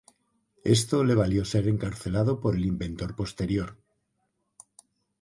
Esto 0.63 1.03
le 1.03 1.13
valió 1.13 1.45
ser 1.45 1.67
encarcelado 1.67 2.39
por 2.41 2.55
el 2.55 2.65
interventor 2.65 3.15
posterior. 3.15 3.77